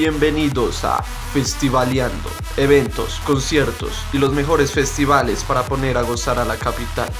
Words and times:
Bienvenidos 0.00 0.82
a 0.84 1.02
Festivaleando, 1.02 2.30
eventos, 2.56 3.20
conciertos 3.26 3.92
y 4.14 4.16
los 4.16 4.32
mejores 4.32 4.72
festivales 4.72 5.44
para 5.44 5.62
poner 5.64 5.98
a 5.98 6.00
gozar 6.00 6.38
a 6.38 6.46
la 6.46 6.56
capital. 6.56 7.10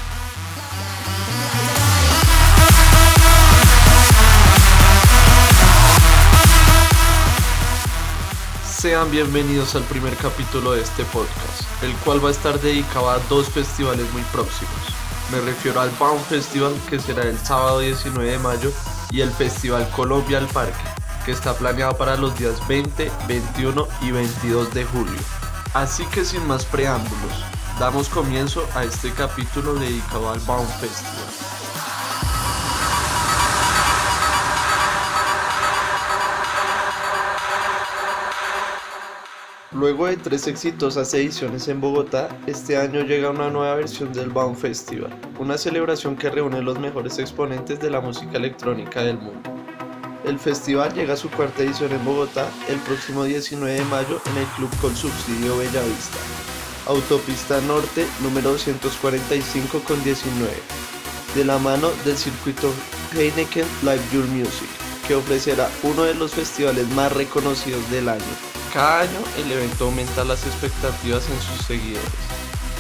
Sean 8.65 9.11
bienvenidos 9.11 9.75
al 9.75 9.83
primer 9.83 10.17
capítulo 10.17 10.73
de 10.73 10.81
este 10.81 11.05
podcast, 11.05 11.83
el 11.83 11.95
cual 11.97 12.25
va 12.25 12.31
a 12.31 12.33
estar 12.33 12.59
dedicado 12.63 13.11
a 13.11 13.19
dos 13.29 13.51
festivales 13.51 14.11
muy 14.15 14.23
próximos. 14.33 14.73
Me 15.31 15.39
refiero 15.43 15.83
al 15.83 15.91
Bound 15.99 16.25
Festival 16.25 16.73
que 16.89 16.99
será 16.99 17.25
el 17.25 17.39
sábado 17.41 17.81
19 17.81 18.31
de 18.31 18.39
mayo 18.39 18.73
y 19.11 19.21
el 19.21 19.31
Festival 19.31 19.87
Colombia 19.91 20.39
al 20.39 20.47
Parque, 20.47 21.00
que 21.25 21.33
está 21.33 21.55
planeado 21.55 21.97
para 21.97 22.17
los 22.17 22.39
días 22.39 22.67
20, 22.69 23.11
21 23.29 23.89
y 24.03 24.11
22 24.11 24.75
de 24.75 24.85
julio. 24.85 25.21
Así 25.75 26.05
que 26.07 26.25
sin 26.25 26.47
más 26.47 26.65
preámbulos, 26.65 27.45
damos 27.79 28.09
comienzo 28.09 28.67
a 28.75 28.85
este 28.85 29.11
capítulo 29.13 29.75
dedicado 29.75 30.31
al 30.31 30.41
Bound 30.41 30.69
Festival. 30.81 31.51
Luego 39.73 40.07
de 40.07 40.17
tres 40.17 40.49
exitosas 40.49 41.15
ediciones 41.15 41.69
en 41.69 41.81
Bogotá, 41.81 42.29
este 42.47 42.77
año 42.77 43.03
llega 43.03 43.31
una 43.31 43.51
nueva 43.51 43.77
versión 43.77 44.13
del 44.13 44.29
Bound 44.29 44.57
Festival, 44.57 45.17
una 45.39 45.57
celebración 45.57 46.17
que 46.17 46.29
reúne 46.29 46.61
los 46.61 46.79
mejores 46.81 47.19
exponentes 47.21 47.79
de 47.79 47.91
la 47.91 48.01
música 48.01 48.37
electrónica 48.37 49.03
del 49.03 49.19
mundo. 49.19 49.60
El 50.31 50.39
festival 50.39 50.95
llega 50.95 51.15
a 51.15 51.17
su 51.17 51.29
cuarta 51.29 51.65
edición 51.65 51.91
en 51.91 52.05
Bogotá 52.05 52.49
el 52.69 52.79
próximo 52.79 53.25
19 53.25 53.75
de 53.75 53.85
mayo 53.87 54.23
en 54.27 54.37
el 54.37 54.47
Club 54.55 54.71
con 54.81 54.95
Subsidio 54.95 55.59
Bellavista, 55.59 56.19
Autopista 56.87 57.61
Norte 57.63 58.07
número 58.23 58.53
245 58.53 59.81
con 59.81 60.01
19, 60.05 60.53
de 61.35 61.45
la 61.45 61.59
mano 61.59 61.91
del 62.05 62.17
circuito 62.17 62.73
Heineken 63.13 63.67
Live 63.83 64.05
Your 64.13 64.25
Music, 64.29 64.69
que 65.09 65.17
ofrecerá 65.17 65.69
uno 65.83 66.05
de 66.05 66.15
los 66.15 66.31
festivales 66.31 66.89
más 66.91 67.11
reconocidos 67.11 67.91
del 67.91 68.09
año. 68.09 68.23
Cada 68.73 69.01
año 69.01 69.19
el 69.37 69.51
evento 69.51 69.87
aumenta 69.87 70.23
las 70.23 70.47
expectativas 70.47 71.29
en 71.29 71.41
sus 71.41 71.67
seguidores. 71.67 72.09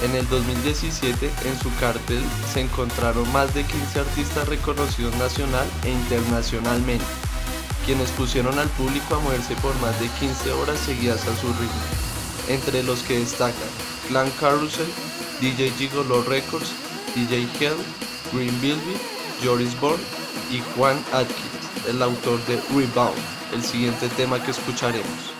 En 0.04 0.14
el 0.14 0.26
2017 0.28 1.26
en 1.26 1.58
su 1.60 1.74
cartel 1.80 2.22
se 2.54 2.60
encontraron 2.60 3.30
más 3.32 3.52
de 3.54 3.64
15 3.64 3.98
artistas 3.98 4.48
reconocidos 4.48 5.16
nacional 5.16 5.66
e 5.82 5.90
internacionalmente, 5.90 7.04
quienes 7.90 8.12
pusieron 8.12 8.56
al 8.56 8.68
público 8.68 9.16
a 9.16 9.18
moverse 9.18 9.56
por 9.56 9.74
más 9.80 9.98
de 9.98 10.06
15 10.20 10.52
horas 10.52 10.78
seguidas 10.78 11.26
a 11.26 11.34
su 11.34 11.48
ritmo, 11.48 11.82
entre 12.46 12.84
los 12.84 13.00
que 13.00 13.18
destacan 13.18 13.68
Clan 14.06 14.30
Carousel, 14.38 14.86
DJ 15.40 15.72
Gigolo 15.72 16.22
Records, 16.22 16.70
DJ 17.16 17.48
Hell, 17.58 17.74
Green 18.32 18.60
Bilby, 18.60 18.96
Joris 19.42 19.74
Born 19.80 20.00
y 20.52 20.60
Juan 20.76 21.04
Atkins, 21.12 21.88
el 21.88 22.00
autor 22.00 22.38
de 22.46 22.62
Rebound, 22.72 23.18
el 23.52 23.64
siguiente 23.64 24.08
tema 24.10 24.40
que 24.40 24.52
escucharemos. 24.52 25.39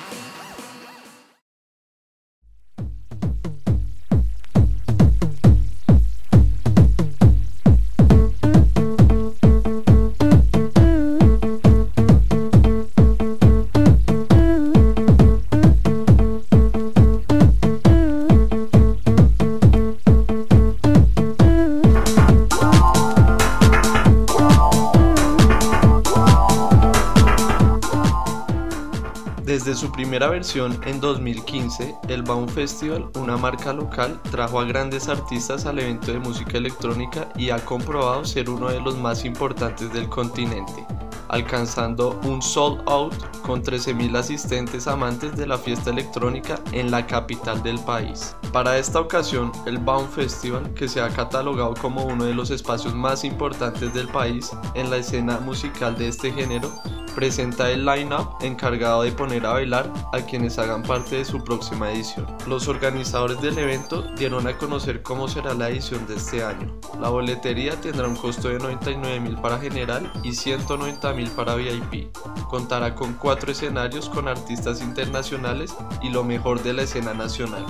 Desde 29.71 29.87
su 29.87 29.93
primera 29.93 30.29
versión 30.29 30.81
en 30.85 31.01
2015, 31.01 31.95
el 32.09 32.25
Baum 32.25 32.49
Festival, 32.49 33.09
una 33.15 33.37
marca 33.37 33.73
local, 33.73 34.21
trajo 34.33 34.59
a 34.59 34.65
grandes 34.65 35.09
artistas 35.09 35.65
al 35.65 35.79
evento 35.79 36.11
de 36.11 36.19
música 36.19 36.59
electrónica 36.59 37.29
y 37.37 37.51
ha 37.51 37.65
comprobado 37.65 38.25
ser 38.25 38.51
uno 38.51 38.69
de 38.69 38.81
los 38.81 38.99
más 38.99 39.25
importantes 39.25 39.93
del 39.93 40.09
continente, 40.09 40.85
alcanzando 41.29 42.19
un 42.25 42.43
sold 42.43 42.83
out 42.87 43.15
con 43.43 43.63
13.000 43.63 44.17
asistentes 44.17 44.89
amantes 44.89 45.37
de 45.37 45.47
la 45.47 45.57
fiesta 45.57 45.91
electrónica 45.91 46.59
en 46.73 46.91
la 46.91 47.07
capital 47.07 47.63
del 47.63 47.79
país. 47.79 48.35
Para 48.53 48.77
esta 48.77 48.99
ocasión, 48.99 49.53
el 49.67 49.79
Baum 49.79 50.09
Festival, 50.09 50.75
que 50.75 50.89
se 50.89 51.01
ha 51.01 51.11
catalogado 51.11 51.75
como 51.75 52.03
uno 52.03 52.25
de 52.25 52.35
los 52.35 52.51
espacios 52.51 52.93
más 52.93 53.23
importantes 53.23 53.95
del 53.95 54.09
país 54.09 54.51
en 54.75 54.91
la 54.91 54.97
escena 54.97 55.39
musical 55.39 55.97
de 55.97 56.09
este 56.09 56.33
género, 56.33 56.73
presenta 57.11 57.71
el 57.71 57.85
line-up 57.85 58.37
encargado 58.41 59.03
de 59.03 59.13
poner 59.13 59.47
a 59.47 59.53
bailar 59.53 59.93
a 60.13 60.21
quienes 60.21 60.59
hagan 60.59 60.83
parte 60.83 61.17
de 61.17 61.25
su 61.25 61.43
próxima 61.43 61.91
edición. 61.93 62.27
Los 62.47 62.69
organizadores 62.69 63.41
del 63.41 63.59
evento 63.59 64.03
dieron 64.17 64.47
a 64.47 64.57
conocer 64.57 65.03
cómo 65.03 65.29
será 65.29 65.55
la 65.55 65.69
edición 65.69 66.07
de 66.07 66.17
este 66.17 66.43
año. 66.43 66.81
La 67.01 67.09
boletería 67.09 67.81
tendrá 67.81 68.09
un 68.09 68.17
costo 68.17 68.49
de 68.49 68.59
99 68.59 69.21
mil 69.21 69.37
para 69.37 69.59
general 69.59 70.11
y 70.23 70.33
190 70.33 71.13
mil 71.15 71.31
para 71.31 71.55
VIP. 71.55 72.17
Contará 72.49 72.95
con 72.95 73.15
cuatro 73.15 73.53
escenarios 73.53 74.09
con 74.09 74.29
artistas 74.29 74.81
internacionales 74.81 75.75
y 76.03 76.11
lo 76.11 76.25
mejor 76.25 76.63
de 76.63 76.73
la 76.73 76.83
escena 76.83 77.15
nacional. 77.15 77.67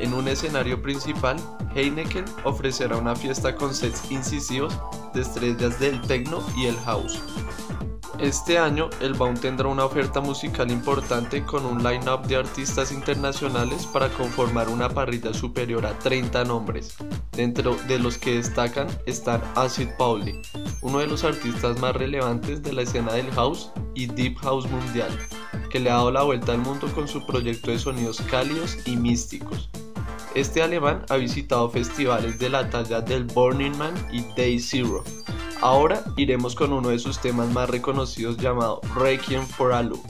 En 0.00 0.14
un 0.14 0.28
escenario 0.28 0.80
principal, 0.80 1.36
Heineken 1.74 2.24
ofrecerá 2.44 2.96
una 2.96 3.14
fiesta 3.14 3.54
con 3.54 3.74
sets 3.74 4.10
incisivos 4.10 4.74
de 5.12 5.20
estrellas 5.20 5.78
del 5.78 6.00
techno 6.00 6.42
y 6.56 6.66
el 6.66 6.76
house. 6.80 7.20
Este 8.20 8.58
año, 8.58 8.90
el 9.00 9.14
Baum 9.14 9.34
tendrá 9.34 9.68
una 9.68 9.86
oferta 9.86 10.20
musical 10.20 10.70
importante 10.70 11.42
con 11.42 11.64
un 11.64 11.82
line-up 11.82 12.26
de 12.26 12.36
artistas 12.36 12.92
internacionales 12.92 13.86
para 13.86 14.10
conformar 14.10 14.68
una 14.68 14.90
parrilla 14.90 15.32
superior 15.32 15.86
a 15.86 15.98
30 15.98 16.44
nombres. 16.44 16.96
Dentro 17.32 17.76
de 17.88 17.98
los 17.98 18.18
que 18.18 18.34
destacan 18.34 18.88
están 19.06 19.40
Acid 19.54 19.88
Pauli, 19.96 20.38
uno 20.82 20.98
de 20.98 21.06
los 21.06 21.24
artistas 21.24 21.80
más 21.80 21.96
relevantes 21.96 22.62
de 22.62 22.74
la 22.74 22.82
escena 22.82 23.14
del 23.14 23.30
house 23.30 23.72
y 23.94 24.04
deep 24.04 24.36
house 24.40 24.68
mundial, 24.68 25.10
que 25.70 25.80
le 25.80 25.88
ha 25.88 25.94
dado 25.94 26.10
la 26.10 26.22
vuelta 26.22 26.52
al 26.52 26.58
mundo 26.58 26.92
con 26.94 27.08
su 27.08 27.24
proyecto 27.24 27.70
de 27.70 27.78
sonidos 27.78 28.20
cálidos 28.30 28.76
y 28.86 28.98
místicos. 28.98 29.70
Este 30.34 30.62
alemán 30.62 31.06
ha 31.08 31.16
visitado 31.16 31.70
festivales 31.70 32.38
de 32.38 32.50
la 32.50 32.68
talla 32.68 33.00
del 33.00 33.24
Burning 33.24 33.76
Man 33.78 33.94
y 34.12 34.20
Day 34.36 34.60
Zero, 34.60 35.04
Ahora 35.62 36.02
iremos 36.16 36.54
con 36.54 36.72
uno 36.72 36.88
de 36.88 36.98
sus 36.98 37.18
temas 37.18 37.52
más 37.52 37.68
reconocidos 37.68 38.38
llamado 38.38 38.80
Requiem 38.94 39.46
for 39.46 39.72
a 39.72 39.82
Loop. 39.82 40.00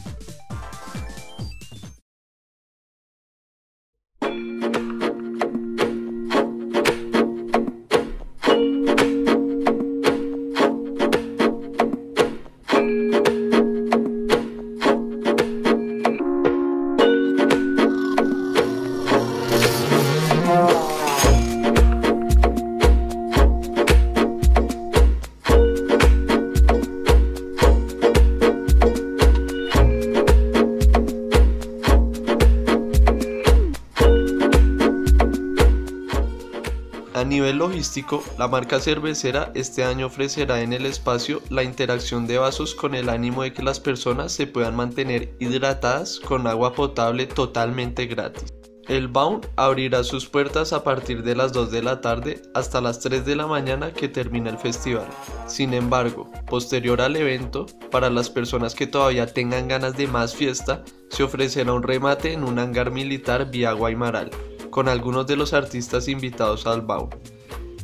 Nivel 37.30 37.58
logístico, 37.58 38.22
la 38.38 38.48
marca 38.48 38.80
cervecera 38.80 39.52
este 39.54 39.84
año 39.84 40.06
ofrecerá 40.06 40.60
en 40.60 40.74
el 40.74 40.84
espacio 40.84 41.40
la 41.48 41.62
interacción 41.62 42.26
de 42.26 42.36
vasos 42.36 42.74
con 42.74 42.94
el 42.94 43.08
ánimo 43.08 43.44
de 43.44 43.54
que 43.54 43.62
las 43.62 43.80
personas 43.80 44.32
se 44.32 44.46
puedan 44.46 44.76
mantener 44.76 45.32
hidratadas 45.38 46.20
con 46.20 46.46
agua 46.46 46.74
potable 46.74 47.26
totalmente 47.26 48.06
gratis. 48.06 48.52
El 48.88 49.06
Baum 49.06 49.40
abrirá 49.54 50.02
sus 50.02 50.26
puertas 50.26 50.72
a 50.72 50.82
partir 50.82 51.22
de 51.22 51.36
las 51.36 51.52
2 51.52 51.70
de 51.70 51.82
la 51.82 52.00
tarde 52.00 52.42
hasta 52.54 52.80
las 52.80 52.98
3 52.98 53.24
de 53.24 53.36
la 53.36 53.46
mañana 53.46 53.92
que 53.92 54.08
termina 54.08 54.50
el 54.50 54.58
festival. 54.58 55.06
Sin 55.46 55.72
embargo, 55.72 56.28
posterior 56.48 57.00
al 57.00 57.14
evento, 57.14 57.66
para 57.92 58.10
las 58.10 58.28
personas 58.28 58.74
que 58.74 58.88
todavía 58.88 59.26
tengan 59.26 59.68
ganas 59.68 59.96
de 59.96 60.08
más 60.08 60.34
fiesta, 60.34 60.82
se 61.10 61.22
ofrecerá 61.22 61.72
un 61.72 61.84
remate 61.84 62.32
en 62.32 62.42
un 62.42 62.58
hangar 62.58 62.90
militar 62.90 63.48
vía 63.48 63.72
Guaymaral 63.72 64.30
con 64.70 64.88
algunos 64.88 65.26
de 65.26 65.36
los 65.36 65.52
artistas 65.52 66.08
invitados 66.08 66.66
al 66.66 66.82
BAU. 66.82 67.10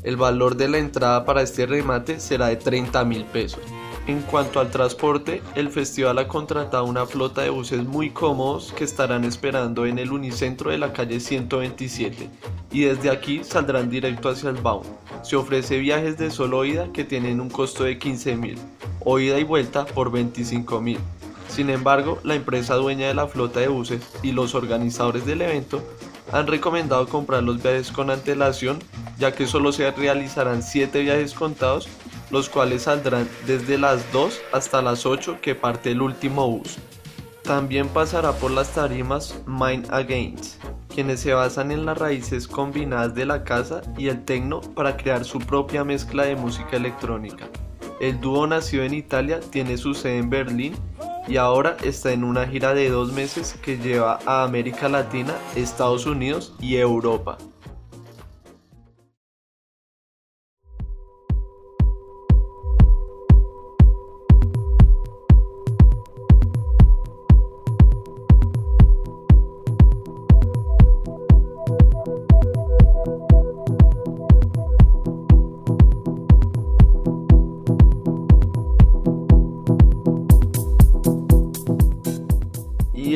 El 0.02 0.16
valor 0.16 0.56
de 0.56 0.68
la 0.68 0.78
entrada 0.78 1.24
para 1.24 1.42
este 1.42 1.66
remate 1.66 2.20
será 2.20 2.46
de 2.46 2.56
30 2.56 3.04
mil 3.04 3.24
pesos. 3.24 3.60
En 4.06 4.22
cuanto 4.22 4.60
al 4.60 4.70
transporte, 4.70 5.42
el 5.56 5.68
festival 5.68 6.18
ha 6.18 6.28
contratado 6.28 6.84
una 6.84 7.06
flota 7.06 7.42
de 7.42 7.50
buses 7.50 7.84
muy 7.84 8.10
cómodos 8.10 8.72
que 8.72 8.84
estarán 8.84 9.24
esperando 9.24 9.84
en 9.84 9.98
el 9.98 10.12
unicentro 10.12 10.70
de 10.70 10.78
la 10.78 10.92
calle 10.92 11.18
127 11.18 12.30
y 12.70 12.82
desde 12.82 13.10
aquí 13.10 13.42
saldrán 13.42 13.90
directo 13.90 14.28
hacia 14.28 14.50
el 14.50 14.56
Baum. 14.56 14.84
Se 15.24 15.34
ofrece 15.34 15.78
viajes 15.78 16.16
de 16.18 16.30
solo 16.30 16.64
ida 16.64 16.92
que 16.92 17.02
tienen 17.02 17.40
un 17.40 17.50
costo 17.50 17.82
de 17.82 17.98
15 17.98 18.36
mil 18.36 18.58
o 19.00 19.18
ida 19.18 19.40
y 19.40 19.44
vuelta 19.44 19.86
por 19.86 20.12
25 20.12 20.80
mil. 20.80 20.98
Sin 21.48 21.68
embargo, 21.68 22.20
la 22.22 22.36
empresa 22.36 22.74
dueña 22.74 23.08
de 23.08 23.14
la 23.14 23.26
flota 23.26 23.58
de 23.58 23.68
buses 23.68 24.02
y 24.22 24.30
los 24.30 24.54
organizadores 24.54 25.26
del 25.26 25.42
evento 25.42 25.82
han 26.32 26.46
recomendado 26.46 27.08
comprar 27.08 27.42
los 27.42 27.62
viajes 27.62 27.90
con 27.92 28.10
antelación 28.10 28.78
ya 29.18 29.32
que 29.32 29.46
solo 29.46 29.72
se 29.72 29.90
realizarán 29.90 30.62
7 30.62 31.00
viajes 31.00 31.34
contados 31.34 31.88
los 32.30 32.48
cuales 32.48 32.82
saldrán 32.82 33.28
desde 33.46 33.78
las 33.78 34.10
2 34.12 34.40
hasta 34.52 34.82
las 34.82 35.06
8 35.06 35.38
que 35.40 35.54
parte 35.54 35.92
el 35.92 36.02
último 36.02 36.50
bus. 36.50 36.78
También 37.42 37.88
pasará 37.88 38.32
por 38.32 38.50
las 38.50 38.70
tarimas 38.70 39.40
Mind 39.46 39.86
Against, 39.92 40.60
quienes 40.92 41.20
se 41.20 41.32
basan 41.32 41.70
en 41.70 41.86
las 41.86 41.96
raíces 41.96 42.48
combinadas 42.48 43.14
de 43.14 43.24
la 43.24 43.44
casa 43.44 43.82
y 43.96 44.08
el 44.08 44.24
techno 44.24 44.60
para 44.60 44.96
crear 44.96 45.24
su 45.24 45.38
propia 45.38 45.84
mezcla 45.84 46.24
de 46.24 46.34
música 46.34 46.76
electrónica. 46.76 47.48
El 48.00 48.20
dúo 48.20 48.46
nacido 48.46 48.82
en 48.82 48.94
Italia 48.94 49.40
tiene 49.40 49.78
su 49.78 49.94
sede 49.94 50.18
en 50.18 50.28
Berlín 50.28 50.74
y 51.28 51.36
ahora 51.36 51.76
está 51.82 52.12
en 52.12 52.24
una 52.24 52.46
gira 52.46 52.74
de 52.74 52.88
dos 52.88 53.12
meses 53.12 53.56
que 53.62 53.78
lleva 53.78 54.18
a 54.26 54.44
América 54.44 54.88
Latina, 54.88 55.34
Estados 55.54 56.06
Unidos 56.06 56.54
y 56.60 56.76
Europa. 56.76 57.38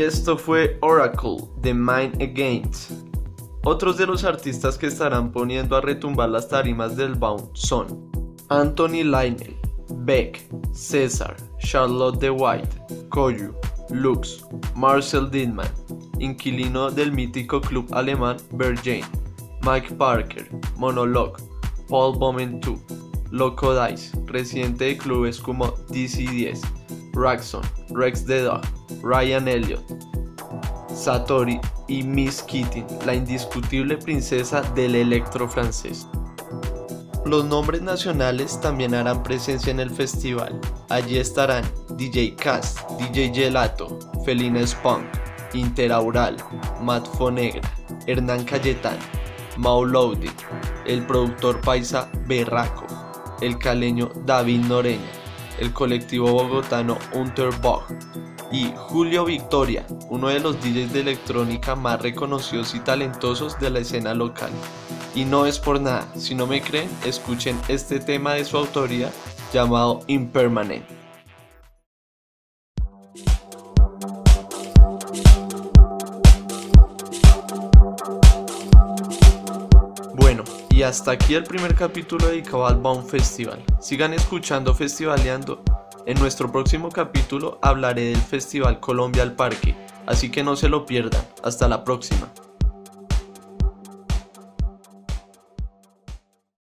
Y 0.00 0.05
esto 0.05 0.38
fue 0.38 0.79
Oracle, 0.81 1.37
The 1.61 1.75
Mind 1.75 2.23
Against. 2.23 2.93
Otros 3.64 3.99
de 3.99 4.06
los 4.06 4.25
artistas 4.25 4.79
que 4.79 4.87
estarán 4.87 5.31
poniendo 5.31 5.76
a 5.76 5.82
retumbar 5.82 6.31
las 6.31 6.49
tarimas 6.49 6.97
del 6.97 7.17
Bound 7.17 7.50
son 7.52 8.11
Anthony 8.49 9.05
Lionel, 9.05 9.55
Beck, 9.97 10.41
César, 10.73 11.37
Charlotte 11.58 12.19
de 12.19 12.31
White, 12.31 12.81
Koyu, 13.11 13.55
Lux, 13.91 14.43
Marcel 14.75 15.31
Didman, 15.31 15.69
inquilino 16.19 16.91
del 16.91 17.12
mítico 17.12 17.61
club 17.61 17.87
alemán 17.93 18.38
Berghain, 18.52 19.05
Mike 19.61 19.97
Parker, 19.97 20.49
Monologue, 20.79 21.43
Paul 21.91 22.19
2, 22.19 22.79
Loco 23.32 23.75
Dice, 23.75 24.19
residente 24.25 24.87
de 24.87 24.97
clubes 24.97 25.38
como 25.38 25.75
DC10, 25.88 26.58
Raxon, 27.12 27.62
Rex 27.91 28.25
the 28.25 28.51
Ryan 29.03 29.49
Elliott, 29.49 29.85
Satori 30.95 31.61
y 31.89 32.03
Miss 32.03 32.43
Kitty, 32.43 32.85
la 33.07 33.15
indiscutible 33.15 33.97
princesa 33.97 34.62
del 34.75 34.95
electro 34.95 35.49
francés. 35.49 36.07
Los 37.25 37.45
nombres 37.45 37.83
nacionales 37.83 38.61
también 38.61 38.95
harán 38.95 39.23
presencia 39.23 39.71
en 39.71 39.81
el 39.81 39.91
festival. 39.91 40.59
Allí 40.89 41.19
estarán 41.19 41.65
DJ 41.97 42.35
Cast, 42.35 42.81
DJ 42.99 43.33
Gelato, 43.35 43.99
Felina 44.25 44.67
Spunk, 44.67 45.05
Interaural, 45.53 46.37
Matt 46.83 47.07
Fonegra, 47.17 47.69
Hernán 48.07 48.45
Cayetán, 48.45 48.99
Mau 49.57 49.85
Loading, 49.85 50.33
el 50.87 51.05
productor 51.07 51.61
paisa 51.61 52.11
Berraco, 52.27 52.87
el 53.43 53.59
caleño 53.59 54.11
David 54.25 54.65
Noreña, 54.65 55.19
el 55.61 55.73
colectivo 55.73 56.33
bogotano 56.33 56.99
Unterbach 57.15 57.85
y 58.51 58.73
Julio 58.77 59.25
Victoria, 59.25 59.87
uno 60.09 60.29
de 60.29 60.41
los 60.41 60.61
DJs 60.61 60.93
de 60.93 61.01
electrónica 61.01 61.77
más 61.77 62.03
reconocidos 62.03 62.75
y 62.75 62.81
talentosos 62.81 63.59
de 63.61 63.71
la 63.71 63.79
escena 63.79 64.15
local. 64.15 64.51
Y 65.15 65.25
no 65.25 65.47
es 65.47 65.59
por 65.59 65.81
nada, 65.81 66.07
si 66.17 66.35
no 66.35 66.47
me 66.47 66.61
creen, 66.61 66.89
escuchen 67.05 67.59
este 67.69 68.01
tema 68.01 68.35
de 68.35 68.45
su 68.45 68.57
autoría 68.57 69.11
llamado 69.53 70.01
Impermanent. 70.07 71.00
Hasta 80.90 81.12
aquí 81.12 81.34
el 81.34 81.44
primer 81.44 81.76
capítulo 81.76 82.26
dedicado 82.26 82.66
al 82.66 82.81
Baum 82.81 83.06
Festival. 83.06 83.62
Sigan 83.81 84.12
escuchando 84.12 84.75
Festivaleando. 84.75 85.62
En 86.04 86.19
nuestro 86.19 86.50
próximo 86.50 86.88
capítulo 86.88 87.60
hablaré 87.62 88.06
del 88.06 88.20
Festival 88.20 88.81
Colombia 88.81 89.22
al 89.22 89.37
Parque, 89.37 89.76
así 90.06 90.32
que 90.32 90.42
no 90.42 90.56
se 90.56 90.69
lo 90.69 90.87
pierdan. 90.87 91.22
Hasta 91.44 91.69
la 91.69 91.84
próxima. 91.84 92.28